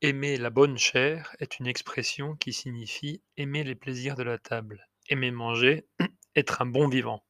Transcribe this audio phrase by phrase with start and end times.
[0.00, 4.88] Aimer la bonne chère est une expression qui signifie aimer les plaisirs de la table,
[5.08, 5.86] aimer manger,
[6.36, 7.24] être un bon vivant.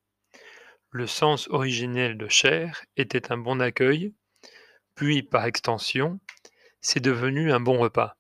[0.91, 4.13] Le sens originel de chère était un bon accueil,
[4.95, 6.21] puis par extension,
[6.81, 8.17] c'est devenu un bon repas.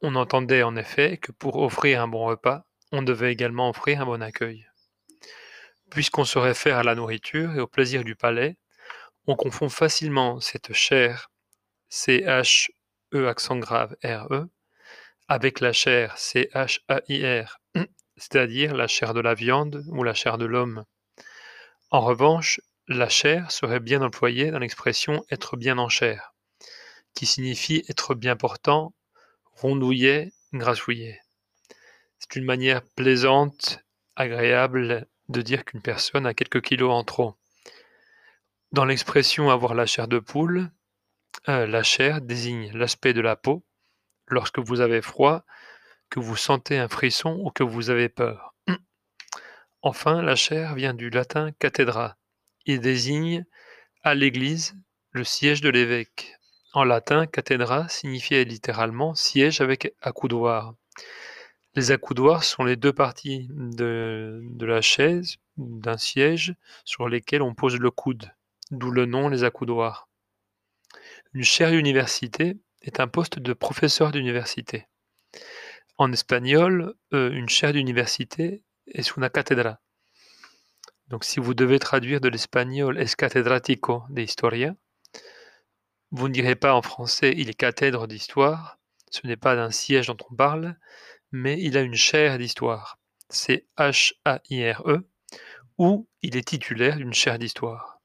[0.00, 4.06] On entendait en effet que pour offrir un bon repas, on devait également offrir un
[4.06, 4.66] bon accueil.
[5.90, 8.58] Puisqu'on se réfère à la nourriture et au plaisir du palais,
[9.26, 11.30] on confond facilement cette chair,
[11.88, 12.70] CH
[13.14, 14.48] E accent grave R-E,
[15.28, 17.60] avec la chair C-H-A-I-R,
[18.16, 20.84] c'est-à-dire la chair de la viande ou la chair de l'homme.
[21.90, 26.34] En revanche, la chair serait bien employée dans l'expression être bien en chair,
[27.14, 28.94] qui signifie être bien portant,
[29.52, 31.20] rondouillet, grassouillet.
[32.18, 33.80] C'est une manière plaisante,
[34.16, 37.36] agréable de dire qu'une personne a quelques kilos en trop.
[38.72, 40.70] Dans l'expression avoir la chair de poule,
[41.48, 43.64] la chair désigne l'aspect de la peau
[44.26, 45.44] lorsque vous avez froid,
[46.10, 48.54] que vous sentez un frisson ou que vous avez peur.
[49.82, 52.16] Enfin, la chair vient du latin cathédra.
[52.66, 53.46] Il désigne
[54.02, 54.76] à l'église
[55.12, 56.36] le siège de l'évêque.
[56.74, 60.74] En latin, cathédra signifiait littéralement siège avec accoudoir.
[61.74, 66.54] Les accoudoirs sont les deux parties de, de la chaise, d'un siège,
[66.84, 68.30] sur lesquels on pose le coude,
[68.70, 70.07] d'où le nom les accoudoirs.
[71.34, 74.86] Une chaire d'université est un poste de professeur d'université.
[75.98, 79.80] En espagnol, euh, une chaire d'université est una cátedra.
[81.08, 84.74] Donc si vous devez traduire de l'espagnol es catedrático de historia,
[86.10, 88.78] vous ne direz pas en français il est cathèdre d'histoire,
[89.10, 90.76] ce n'est pas d'un siège dont on parle,
[91.30, 92.98] mais il a une chaire d'histoire.
[93.28, 95.06] C'est H-A-I-R-E,
[95.76, 97.97] ou il est titulaire d'une chaire d'histoire.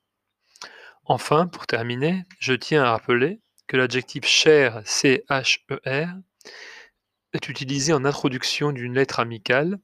[1.06, 6.10] Enfin, pour terminer, je tiens à rappeler que l'adjectif cher, C-H-E-R,
[7.34, 9.80] est utilisé en introduction d'une lettre amicale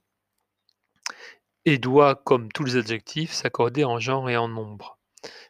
[1.66, 4.98] et doit, comme tous les adjectifs, s'accorder en genre et en nombre.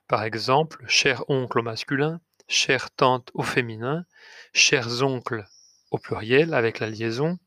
[0.08, 4.06] Par exemple, cher oncle au masculin, chère tante au féminin,
[4.54, 5.46] chers oncles
[5.92, 7.38] au pluriel avec la liaison,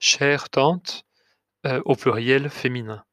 [0.00, 1.04] chère tante
[1.66, 3.04] euh, au pluriel féminin.